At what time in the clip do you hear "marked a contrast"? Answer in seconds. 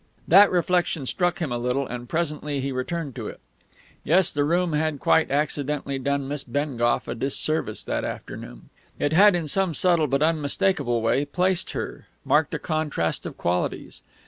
12.25-13.27